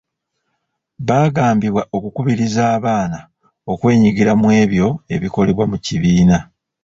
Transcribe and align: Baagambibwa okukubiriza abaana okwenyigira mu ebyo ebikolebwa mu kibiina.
Baagambibwa 1.07 1.81
okukubiriza 1.97 2.61
abaana 2.75 3.19
okwenyigira 3.71 4.31
mu 4.41 4.47
ebyo 4.61 4.87
ebikolebwa 5.15 5.65
mu 5.71 5.77
kibiina. 5.85 6.37